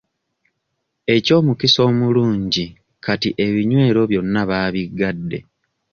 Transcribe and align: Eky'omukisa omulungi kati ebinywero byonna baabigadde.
Eky'omukisa 1.15 1.79
omulungi 1.89 2.65
kati 3.05 3.29
ebinywero 3.45 4.01
byonna 4.11 4.41
baabigadde. 4.49 5.39